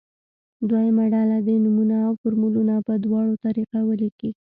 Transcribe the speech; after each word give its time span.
دویمه 0.69 1.05
ډله 1.13 1.37
دې 1.47 1.55
نومونه 1.63 1.95
او 2.07 2.11
فورمولونه 2.19 2.75
په 2.87 2.93
دواړو 3.05 3.33
طریقه 3.45 3.79
ولیکي. 3.89 4.29